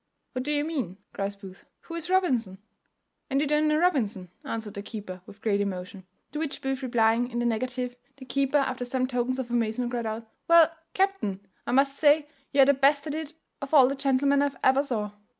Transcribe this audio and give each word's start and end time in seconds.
"What 0.31 0.41
do 0.43 0.51
you 0.51 0.63
mean?" 0.63 0.97
cries 1.13 1.35
Booth; 1.35 1.67
"who 1.81 1.93
is 1.93 2.09
Robinson?" 2.09 2.57
"And 3.29 3.39
you 3.39 3.45
don't 3.45 3.67
know 3.67 3.77
Robinson?" 3.77 4.31
answered 4.43 4.73
the 4.73 4.81
keeper 4.81 5.21
with 5.27 5.43
great 5.43 5.61
emotion. 5.61 6.05
To 6.31 6.39
which 6.39 6.59
Booth 6.63 6.81
replying 6.81 7.29
in 7.29 7.37
the 7.37 7.45
negative, 7.45 7.95
the 8.17 8.25
keeper, 8.25 8.57
after 8.57 8.83
some 8.83 9.05
tokens 9.05 9.37
of 9.37 9.51
amazement, 9.51 9.91
cried 9.91 10.07
out, 10.07 10.25
"Well, 10.47 10.75
captain, 10.95 11.45
I 11.67 11.71
must 11.73 11.99
say 11.99 12.27
you 12.51 12.61
are 12.61 12.65
the 12.65 12.73
best 12.73 13.05
at 13.05 13.13
it 13.13 13.35
of 13.61 13.75
all 13.75 13.87
the 13.87 13.93
gentlemen 13.93 14.41
I 14.41 14.49
ever 14.63 14.81
saw. 14.81 15.11